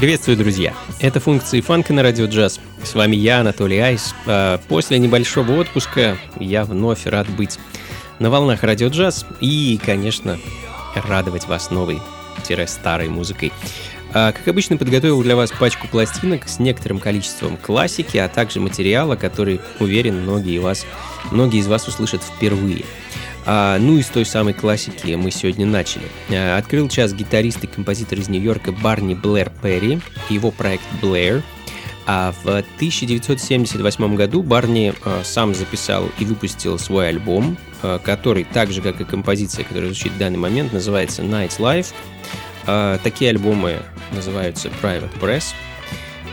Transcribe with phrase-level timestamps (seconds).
[0.00, 0.72] Приветствую, друзья!
[0.98, 2.58] Это функции фанка на радио джаз.
[2.82, 4.14] С вами я, Анатолий Айс.
[4.24, 7.58] А, после небольшого отпуска я вновь рад быть
[8.18, 10.38] на волнах радио джаз и, конечно,
[10.94, 13.52] радовать вас новой-старой музыкой.
[14.14, 19.16] А, как обычно, подготовил для вас пачку пластинок с некоторым количеством классики, а также материала,
[19.16, 20.86] который, уверен, многие, вас,
[21.30, 22.86] многие из вас услышат впервые.
[23.46, 26.04] А, ну и с той самой классики мы сегодня начали.
[26.30, 31.42] А, открыл час гитарист и композитор из Нью-Йорка Барни Блэр Перри и его проект Blair.
[32.06, 38.72] А в 1978 году Барни а, сам записал и выпустил свой альбом, а, который, так
[38.72, 41.88] же как и композиция, которая звучит в данный момент, называется Night's Life.
[42.66, 43.78] А, такие альбомы
[44.12, 45.54] называются Private Press–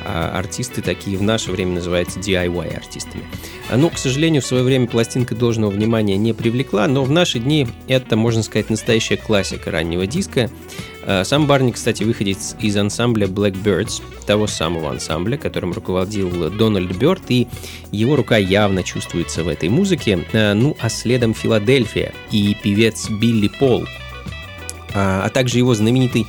[0.07, 3.23] артисты такие в наше время называются DIY артистами.
[3.69, 7.39] Но, ну, к сожалению, в свое время пластинка должного внимания не привлекла, но в наши
[7.39, 10.49] дни это, можно сказать, настоящая классика раннего диска.
[11.05, 17.23] А, сам Барни, кстати, выходит из ансамбля Blackbirds, того самого ансамбля, которым руководил Дональд Бёрд,
[17.29, 17.47] и
[17.91, 20.25] его рука явно чувствуется в этой музыке.
[20.33, 23.85] А, ну, а следом Филадельфия и певец Билли Пол,
[24.93, 26.25] а также его знаменитый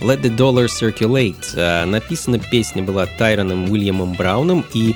[0.00, 1.54] Let the Dollar Circulate.
[1.56, 4.94] А, написана песня была Тайроном Уильямом Брауном и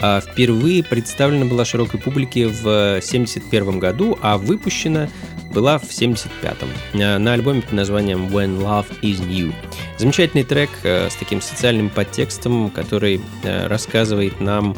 [0.00, 5.08] а, впервые представлена была широкой публике в 1971 году, а выпущена
[5.52, 6.56] была в 1975
[6.94, 9.54] а, на альбоме под названием When Love Is New.
[9.98, 14.76] Замечательный трек с таким социальным подтекстом, который рассказывает нам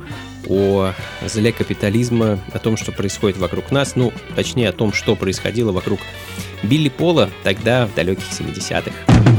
[0.49, 0.93] о
[1.27, 6.01] зле капитализма, о том, что происходит вокруг нас, ну, точнее, о том, что происходило вокруг
[6.63, 9.34] Билли Пола тогда, в далеких 70-х.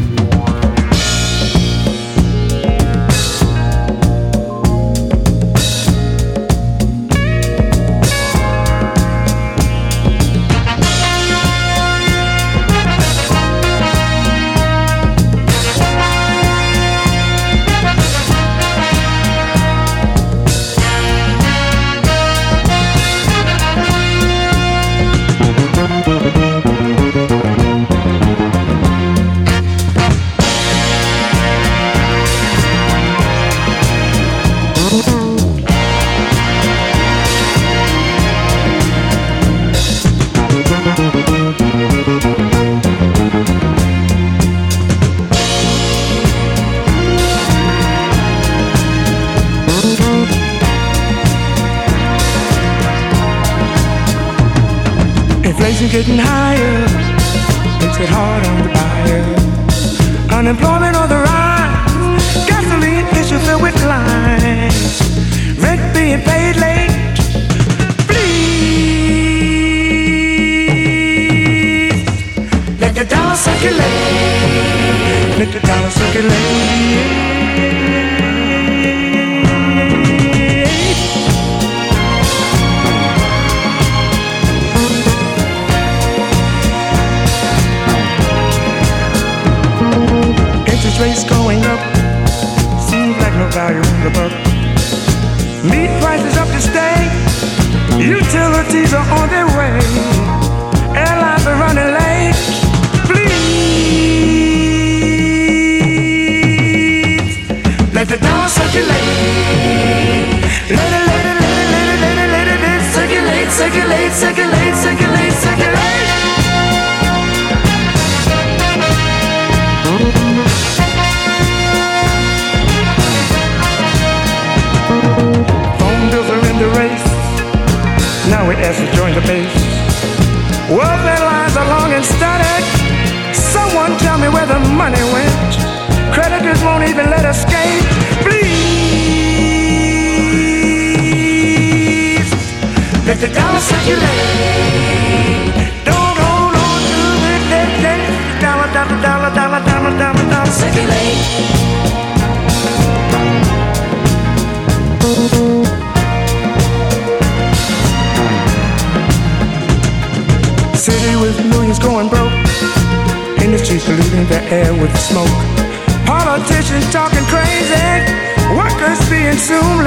[114.15, 114.54] second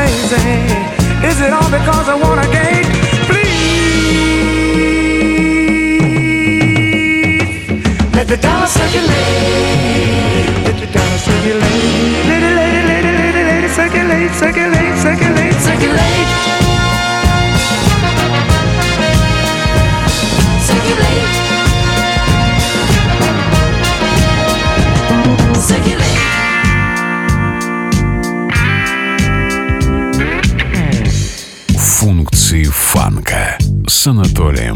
[0.08, 0.48] crazy?
[1.28, 2.84] Is it all because I want to gain?
[3.28, 3.68] Please
[8.14, 9.08] let the dollar circulate.
[10.64, 12.26] Let the dollar circulate.
[12.30, 16.17] Lady, lady, lady, lady, lady, circulate, circulate, circulate, circulate.
[34.08, 34.67] с Анатолием.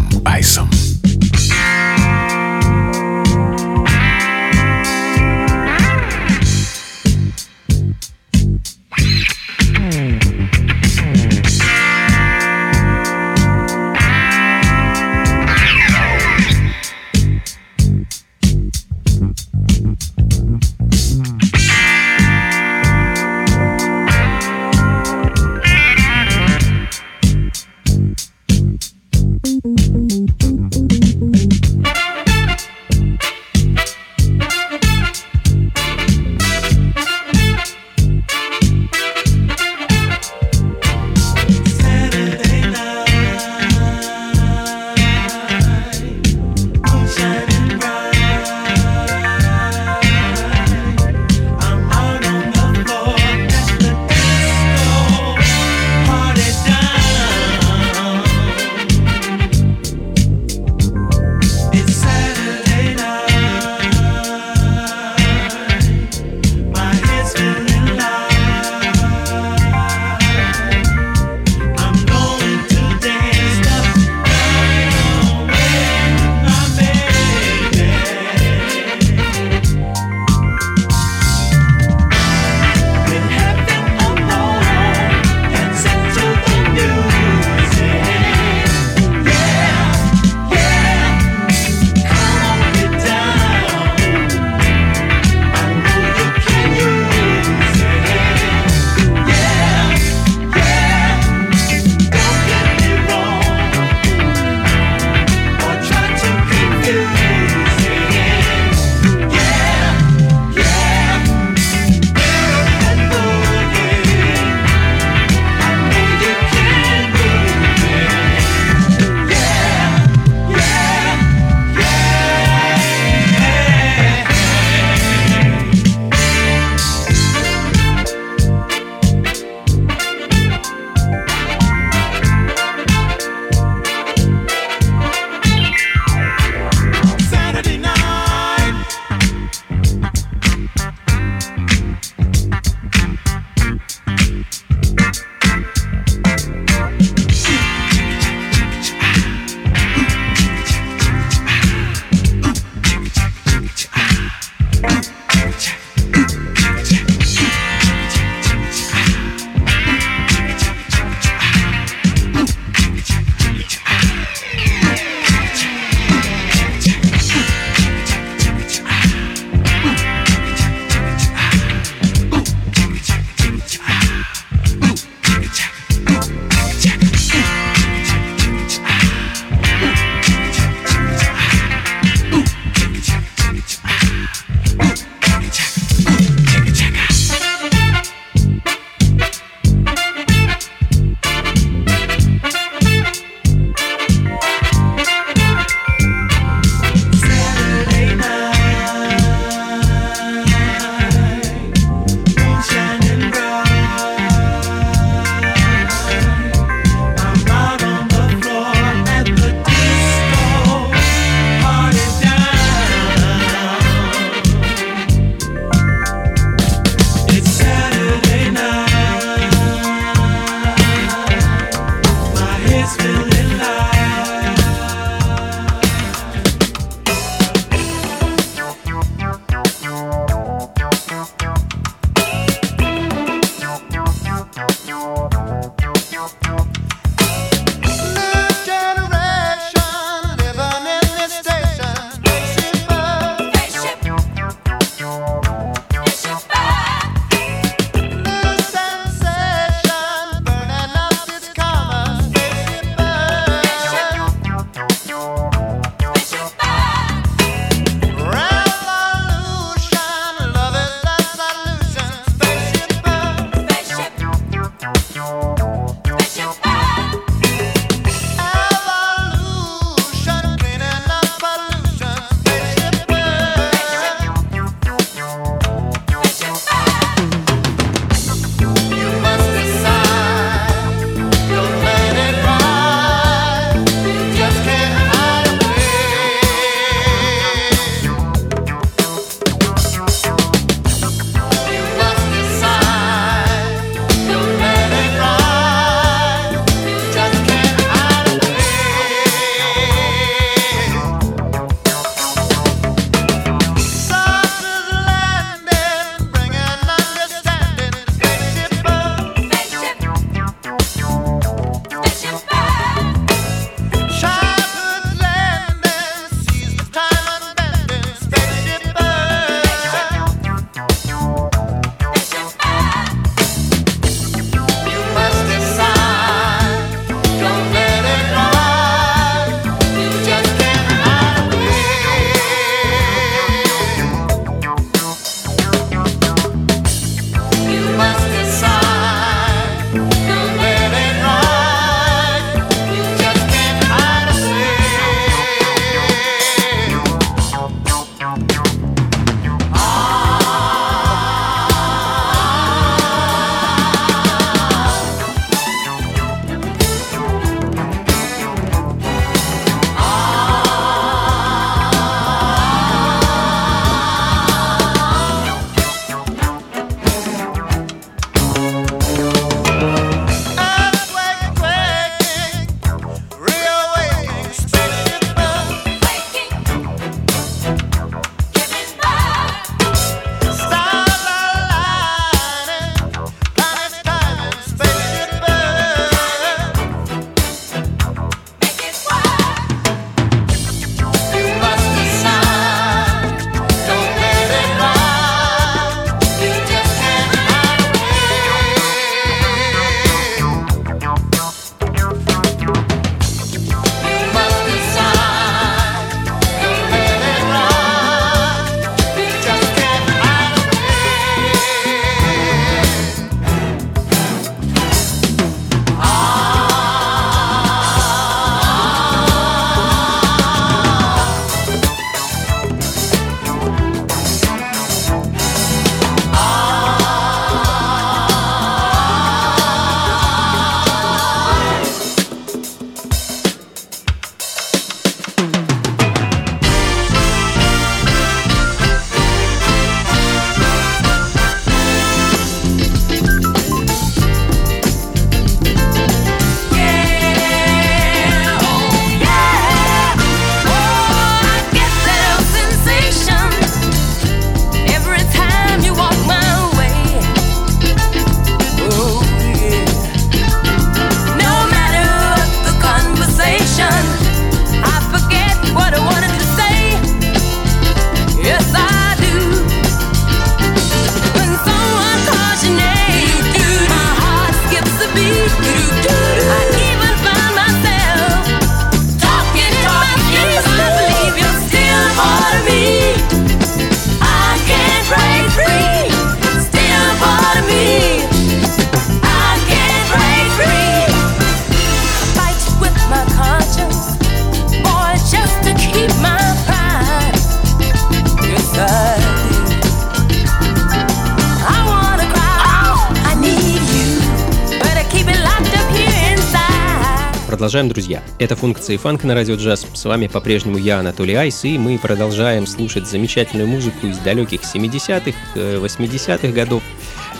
[507.73, 508.23] Продолжаем, друзья.
[508.38, 509.87] Это функции фанка на радио джаз.
[509.95, 515.35] С вами по-прежнему я, Анатолий Айс, и мы продолжаем слушать замечательную музыку из далеких 70-х,
[515.55, 516.83] 80-х э, годов,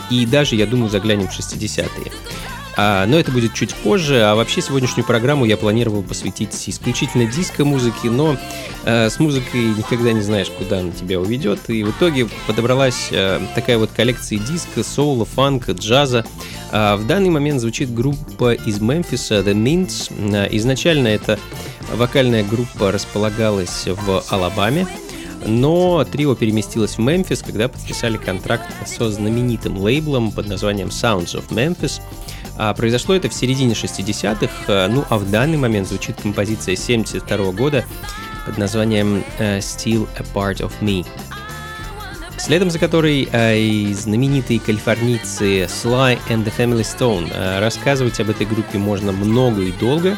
[0.09, 2.11] и даже, я думаю, заглянем в 60-е.
[2.75, 8.09] А, но это будет чуть позже, а вообще сегодняшнюю программу я планировал посвятить исключительно диско-музыке,
[8.09, 8.37] но
[8.83, 13.39] э, с музыкой никогда не знаешь, куда она тебя уведет, и в итоге подобралась э,
[13.53, 16.25] такая вот коллекция диска, соула, фанка, джаза.
[16.71, 20.11] А в данный момент звучит группа из Мемфиса The Mints.
[20.35, 21.37] А, изначально эта
[21.93, 24.87] вокальная группа располагалась в Алабаме,
[25.45, 31.49] но трио переместилось в Мемфис, когда подписали контракт со знаменитым лейблом под названием Sounds of
[31.49, 32.01] Memphis–
[32.57, 37.51] а произошло это в середине 60-х, э, ну а в данный момент звучит композиция 72
[37.51, 37.85] года
[38.45, 41.05] под названием э, Still a Part of Me.
[42.37, 47.31] Следом за которой э, знаменитые калифорнийцы Sly and the Family Stone.
[47.33, 50.17] Э, рассказывать об этой группе можно много и долго,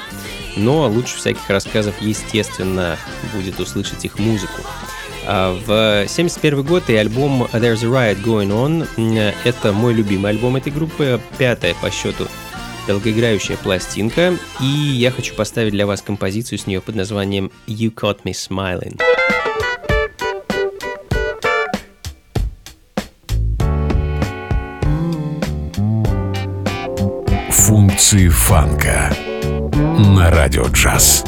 [0.58, 2.98] но лучше всяких рассказов, естественно,
[3.34, 4.62] будет услышать их музыку.
[5.28, 9.34] А, в 71 год и альбом There's a Riot Going On.
[9.44, 12.28] Это мой любимый альбом этой группы, пятая по счету
[12.88, 18.24] долгоиграющая пластинка, и я хочу поставить для вас композицию с нее под названием You Caught
[18.24, 19.02] Me Smiling.
[27.50, 29.12] Функции фанка
[30.16, 31.24] на радио джаз.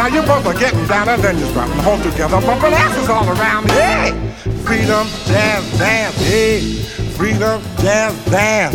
[0.00, 3.10] Now you both are getting down and then you strap them home together, bumping asses
[3.10, 3.70] all around.
[3.70, 4.12] Hey!
[4.64, 6.60] Freedom, jazz, dance, hey!
[7.18, 8.74] Freedom, jazz, dance.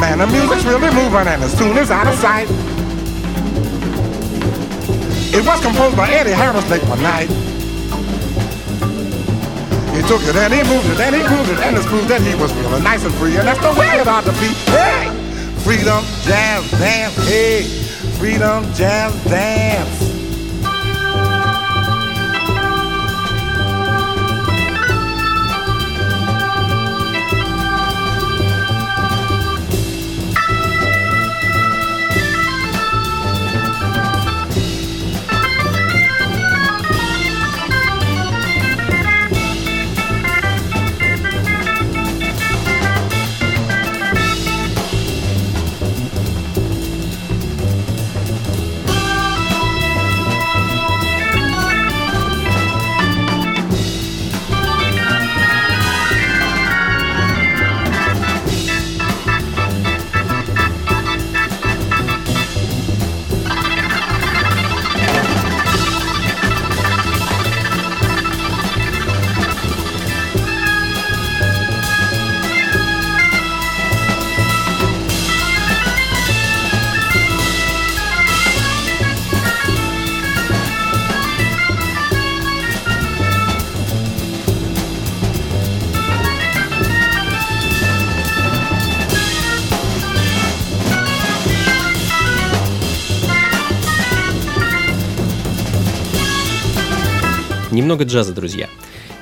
[0.00, 2.48] Man, the music's really moving and as soon as out of sight.
[5.34, 7.53] It was composed by Eddie Harris late one night.
[10.06, 12.34] Took it and he moved it and he grooved it and it's proved that he
[12.34, 14.52] was feeling nice and free and that's the way it ought to be.
[14.68, 15.08] Hey!
[15.64, 17.62] Freedom, jazz, dance, hey!
[18.18, 20.03] Freedom, jazz, dance.
[97.84, 98.70] Немного джаза, друзья.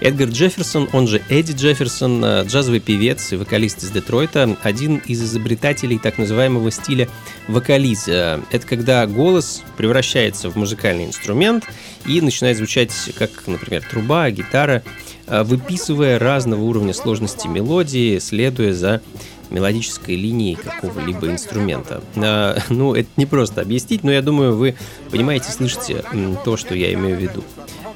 [0.00, 5.20] Эдгар Джефферсон, он же Эдди Джефферсон, э, джазовый певец и вокалист из Детройта, один из
[5.20, 7.08] изобретателей так называемого стиля
[7.48, 8.06] вокализ.
[8.06, 11.64] Э, это когда голос превращается в музыкальный инструмент
[12.06, 14.84] и начинает звучать как, например, труба, гитара,
[15.26, 19.02] э, выписывая разного уровня сложности мелодии, следуя за
[19.50, 22.00] мелодической линией какого-либо инструмента.
[22.14, 24.76] А, ну, это не просто объяснить, но я думаю, вы
[25.10, 26.04] понимаете, слышите
[26.44, 27.42] то, что я имею в виду.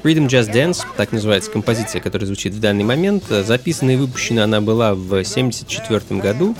[0.03, 3.25] Rhythm Just Dance, так называется композиция, которая звучит в данный момент.
[3.27, 6.55] Записана и выпущена она была в 1974 году.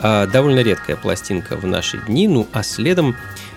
[0.00, 2.28] А, довольно редкая пластинка в наши дни.
[2.28, 3.16] Ну а следом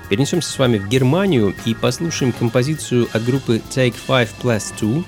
[0.09, 5.03] перенесемся с вами в Германию и послушаем композицию от группы Take Five Plus Two.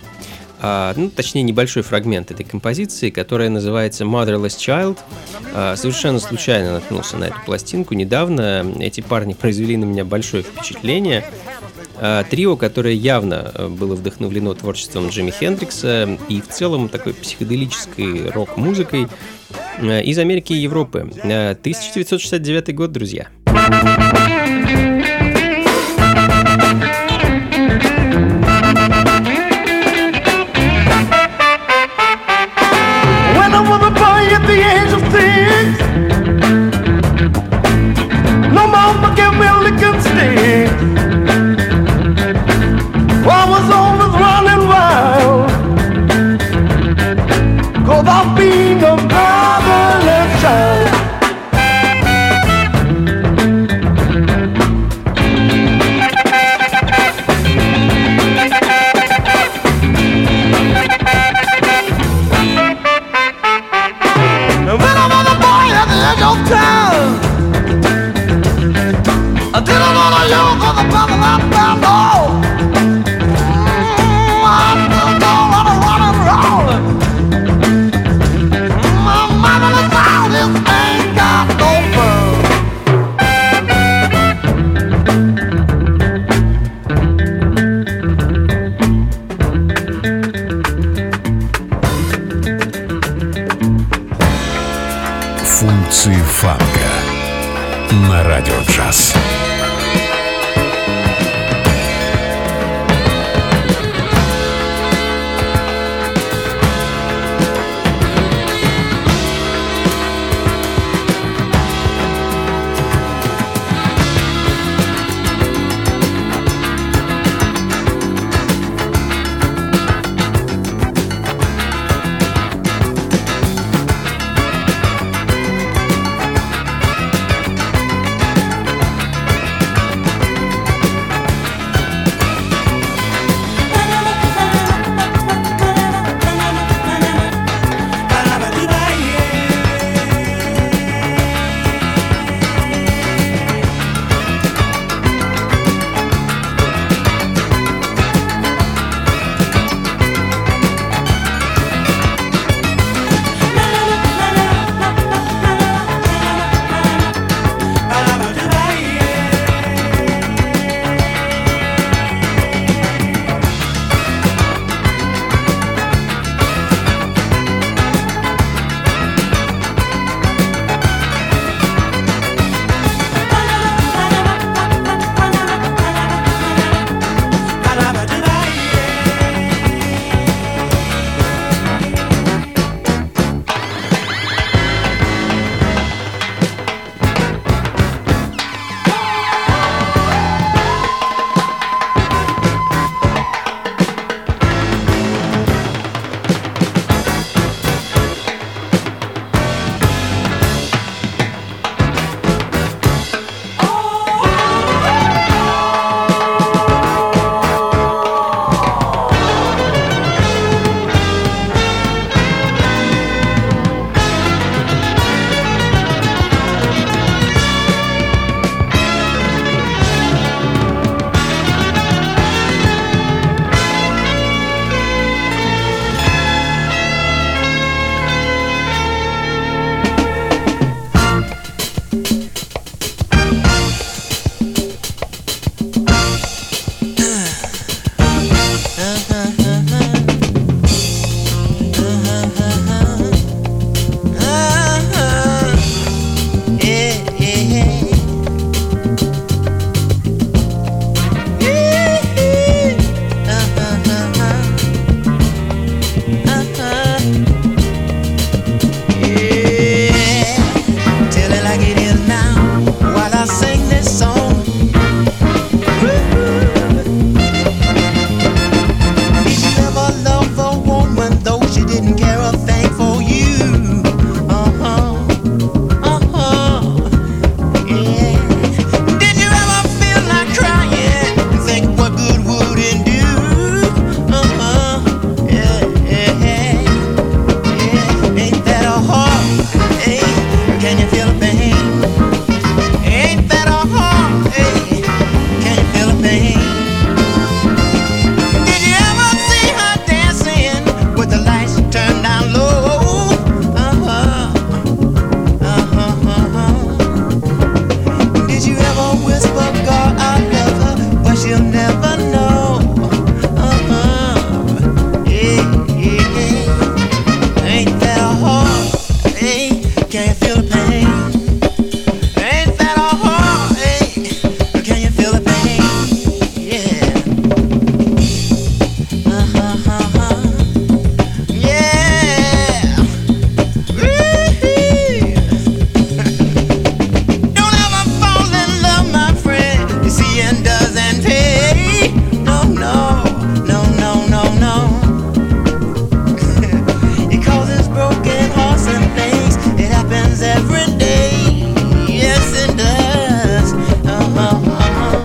[0.66, 4.98] А, ну, точнее, небольшой фрагмент этой композиции, которая называется Motherless Child.
[5.54, 8.66] А, совершенно случайно наткнулся на эту пластинку недавно.
[8.80, 11.26] Эти парни произвели на меня большое впечатление.
[11.96, 18.30] А, трио, которое явно э, было вдохновлено творчеством Джимми Хендрикса и в целом такой психоделической
[18.32, 19.08] рок-музыкой
[19.78, 21.00] э, из Америки и Европы.
[21.02, 23.28] 1969 э, год, друзья.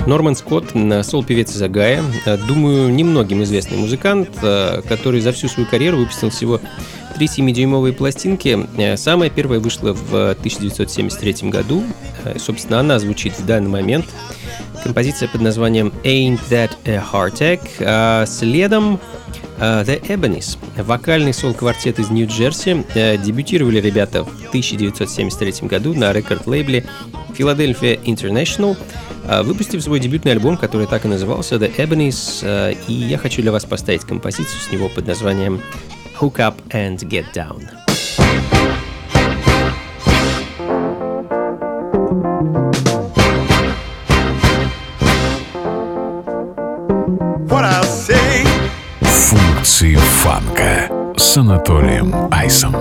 [0.08, 5.48] Норман Скотт, э, сол-певец из Агая, э, думаю, немногим известный музыкант, э, который за всю
[5.48, 6.62] свою карьеру выпустил всего
[7.14, 8.66] три 7-дюймовые пластинки.
[8.96, 11.82] Самая первая вышла в 1973 году.
[12.38, 14.06] Собственно, она звучит в данный момент.
[14.82, 17.68] Композиция под названием «Ain't That a Heartache».
[17.80, 19.00] А следом
[19.60, 26.86] Э, The Ebonies, вокальный сол-квартет из Нью-Джерси, э, дебютировали ребята в 1973 году на рекорд-лейбле
[27.36, 28.76] Philadelphia International,
[29.24, 33.52] э, выпустив свой дебютный альбом, который так и назывался The Ebonies, и я хочу для
[33.52, 35.60] вас поставить композицию с него под названием
[36.20, 37.77] Hook Up and Get Down.
[49.78, 52.74] композиции фанка с Анатолием Айсом.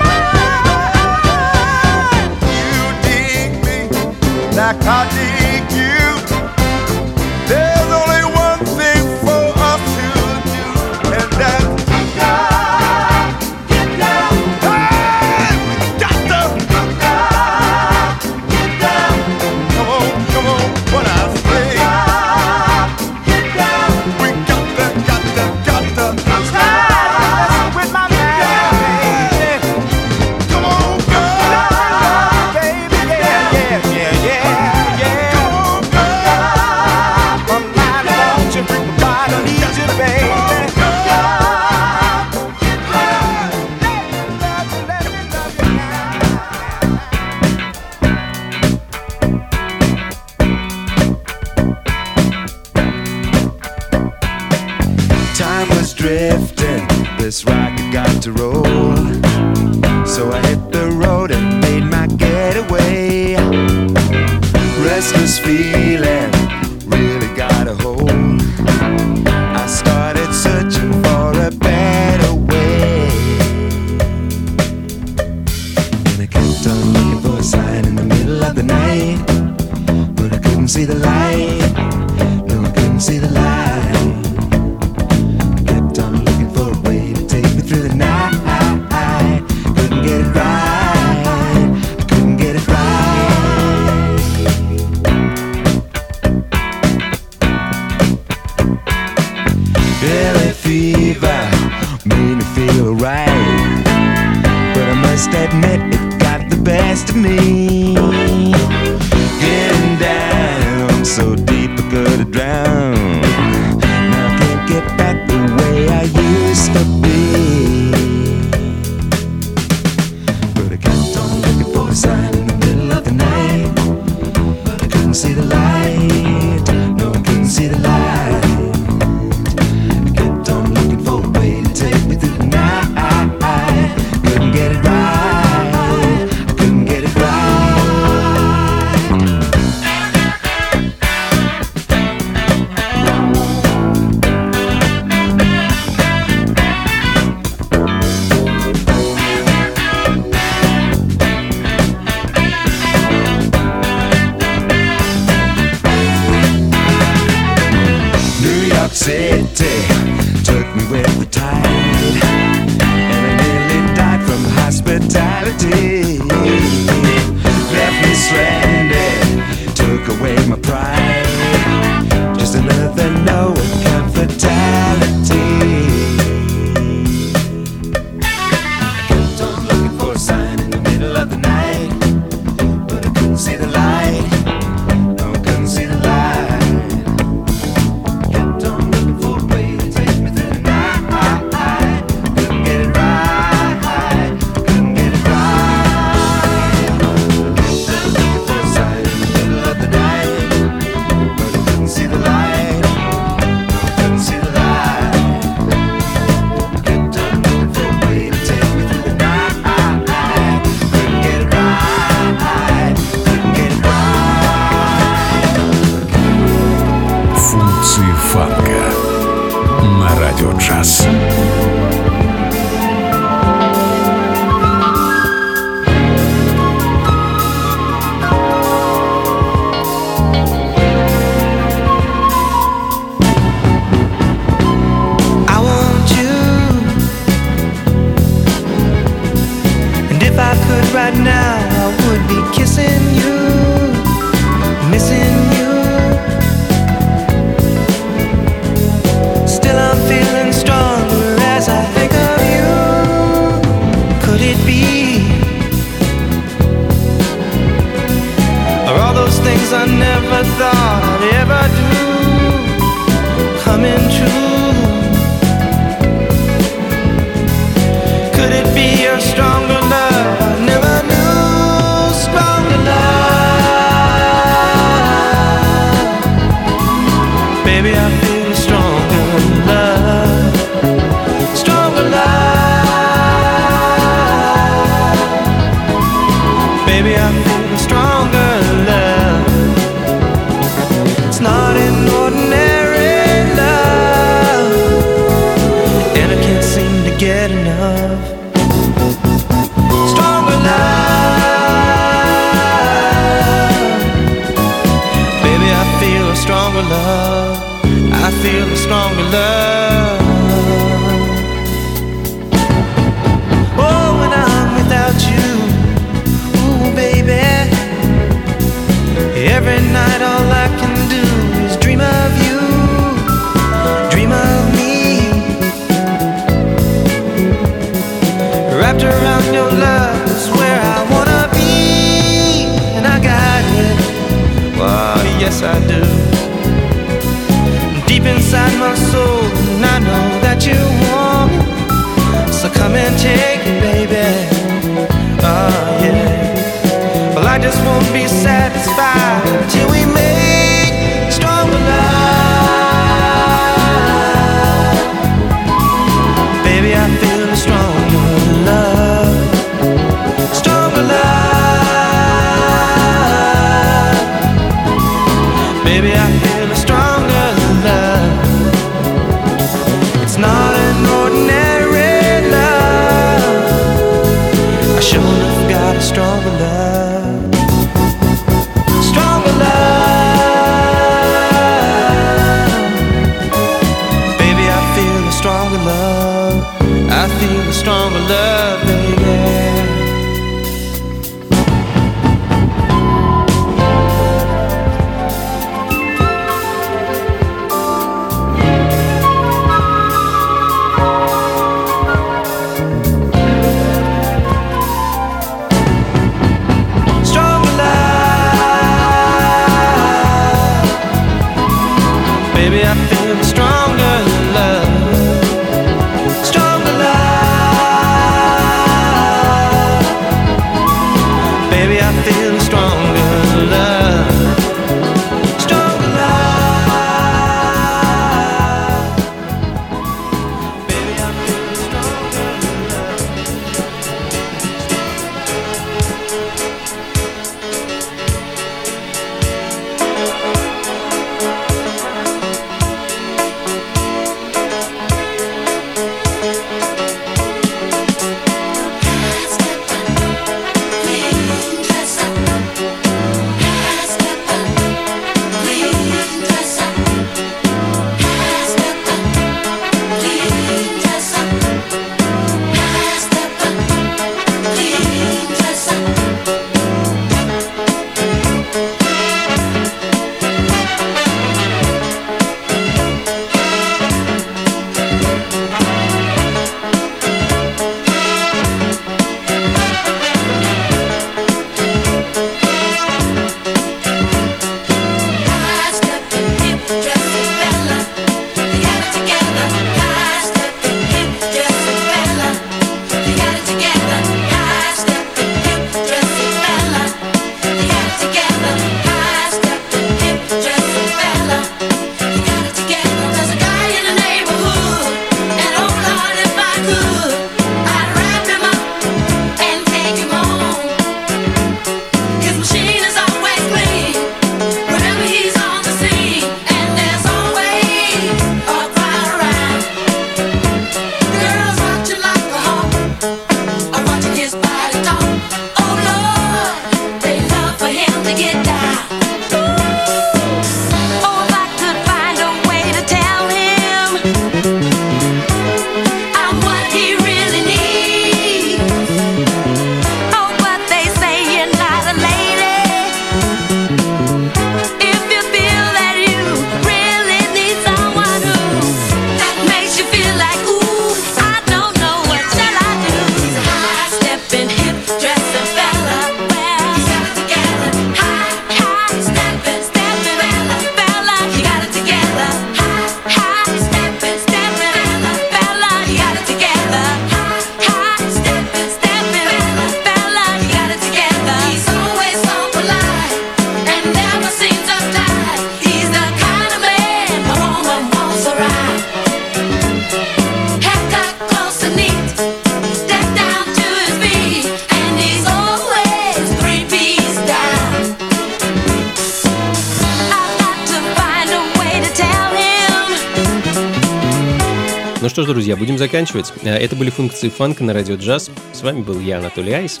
[595.28, 596.52] Что ж, друзья, будем заканчивать.
[596.62, 598.50] Э, Это были функции фанка на радио джаз.
[598.72, 600.00] С вами был я, Анатолий Айс.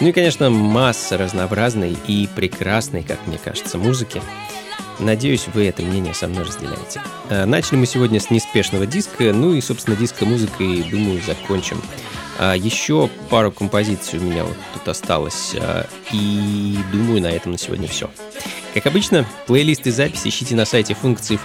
[0.00, 4.22] Ну и, конечно, масса разнообразной и прекрасной, как мне кажется, музыки.
[4.98, 7.02] Надеюсь, вы это мнение со мной разделяете.
[7.28, 11.80] Э, Начали мы сегодня с неспешного диска, ну и, собственно, диско-музыкой, думаю, закончим.
[12.38, 17.58] А Еще пару композиций у меня вот тут осталось, а, и думаю, на этом на
[17.58, 18.10] сегодня все.
[18.74, 21.36] Как обычно, плейлисты и записи ищите на сайте функции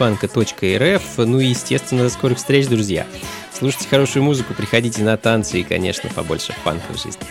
[1.26, 3.06] ну и, естественно, до скорых встреч, друзья.
[3.52, 7.28] Слушайте хорошую музыку, приходите на танцы и, конечно, побольше фанка в жизни.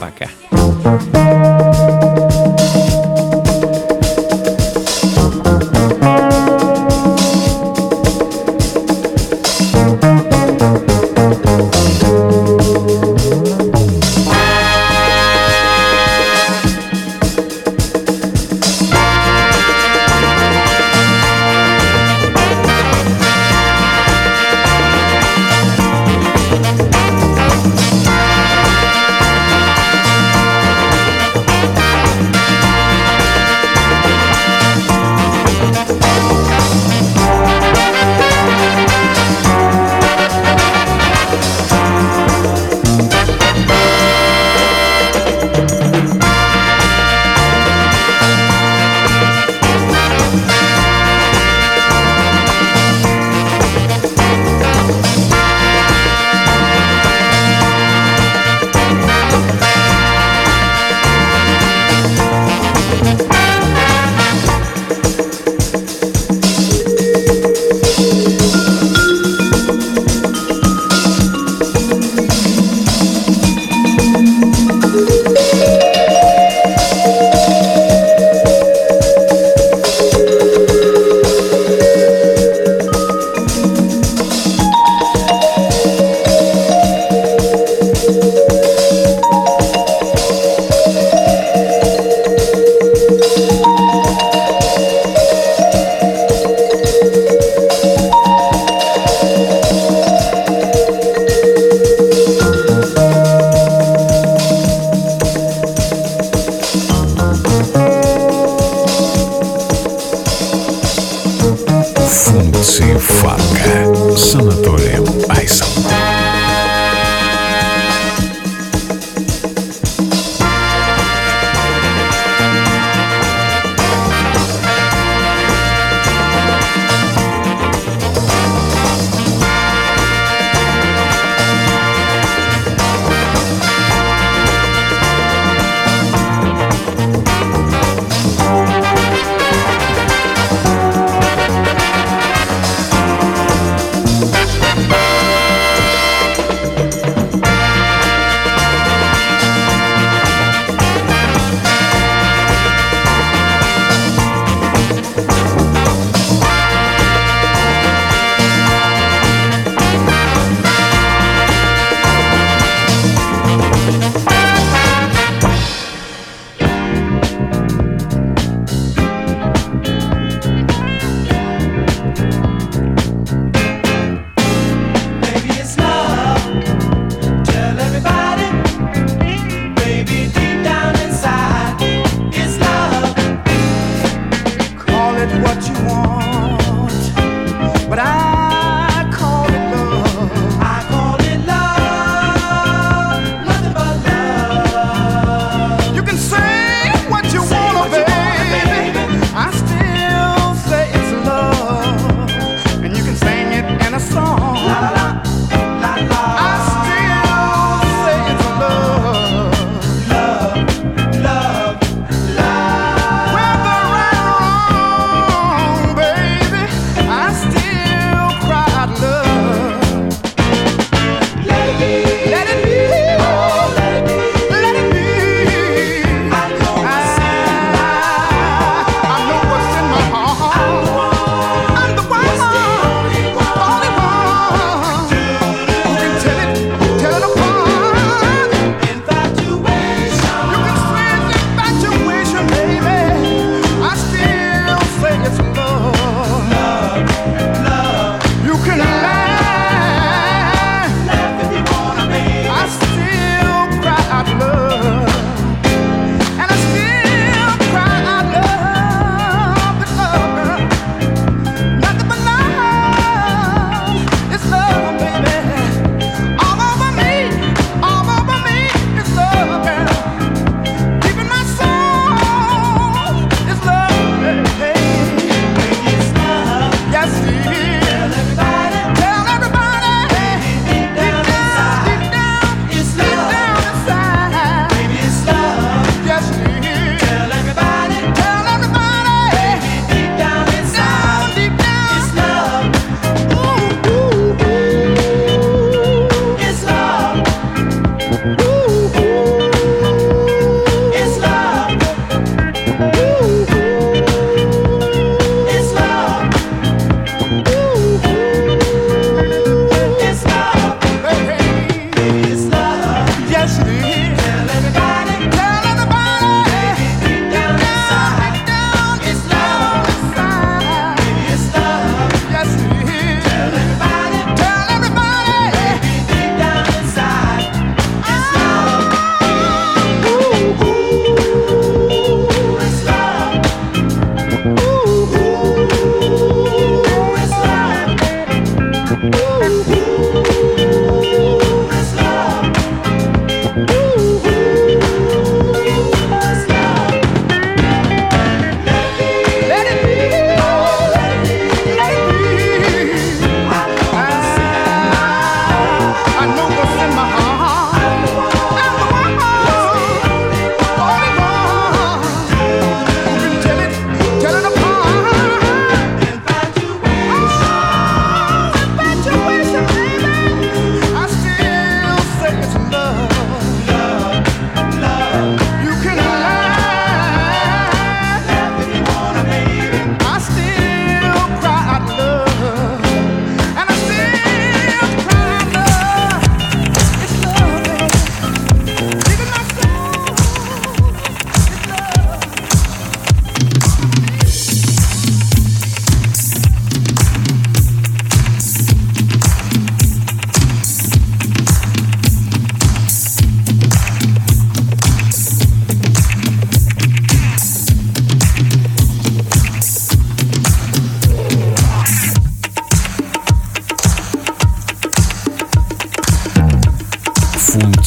[0.00, 0.28] Пока.